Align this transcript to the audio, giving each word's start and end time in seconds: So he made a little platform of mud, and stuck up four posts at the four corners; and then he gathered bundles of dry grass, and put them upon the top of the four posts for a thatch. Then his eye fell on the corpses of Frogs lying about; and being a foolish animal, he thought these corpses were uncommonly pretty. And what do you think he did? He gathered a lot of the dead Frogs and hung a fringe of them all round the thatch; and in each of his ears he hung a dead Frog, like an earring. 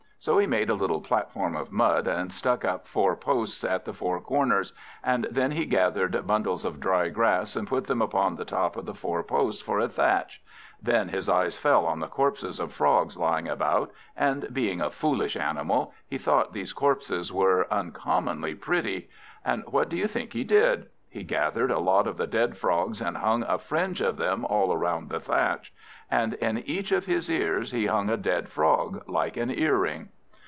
So 0.23 0.37
he 0.37 0.45
made 0.45 0.69
a 0.69 0.75
little 0.75 1.01
platform 1.01 1.55
of 1.55 1.71
mud, 1.71 2.05
and 2.07 2.31
stuck 2.31 2.63
up 2.63 2.85
four 2.85 3.15
posts 3.15 3.63
at 3.63 3.85
the 3.85 3.93
four 3.93 4.21
corners; 4.21 4.71
and 5.03 5.25
then 5.31 5.49
he 5.49 5.65
gathered 5.65 6.27
bundles 6.27 6.63
of 6.63 6.79
dry 6.79 7.09
grass, 7.09 7.55
and 7.55 7.67
put 7.67 7.85
them 7.85 8.03
upon 8.03 8.35
the 8.35 8.45
top 8.45 8.77
of 8.77 8.85
the 8.85 8.93
four 8.93 9.23
posts 9.23 9.63
for 9.63 9.79
a 9.79 9.87
thatch. 9.89 10.39
Then 10.79 11.09
his 11.09 11.27
eye 11.27 11.49
fell 11.49 11.87
on 11.87 12.01
the 12.01 12.07
corpses 12.07 12.59
of 12.59 12.71
Frogs 12.71 13.17
lying 13.17 13.47
about; 13.47 13.91
and 14.15 14.53
being 14.53 14.79
a 14.79 14.91
foolish 14.91 15.35
animal, 15.35 15.91
he 16.07 16.19
thought 16.19 16.53
these 16.53 16.71
corpses 16.71 17.33
were 17.33 17.65
uncommonly 17.73 18.53
pretty. 18.53 19.09
And 19.43 19.63
what 19.65 19.89
do 19.89 19.97
you 19.97 20.05
think 20.05 20.33
he 20.33 20.43
did? 20.43 20.89
He 21.09 21.23
gathered 21.25 21.71
a 21.71 21.79
lot 21.79 22.07
of 22.07 22.15
the 22.15 22.27
dead 22.27 22.57
Frogs 22.57 23.01
and 23.01 23.17
hung 23.17 23.43
a 23.43 23.57
fringe 23.57 23.99
of 23.99 24.15
them 24.15 24.45
all 24.45 24.77
round 24.77 25.09
the 25.09 25.19
thatch; 25.19 25.73
and 26.09 26.33
in 26.35 26.57
each 26.59 26.93
of 26.93 27.05
his 27.05 27.29
ears 27.29 27.71
he 27.71 27.85
hung 27.87 28.09
a 28.09 28.15
dead 28.17 28.47
Frog, 28.47 29.03
like 29.07 29.35
an 29.35 29.49
earring. 29.51 30.07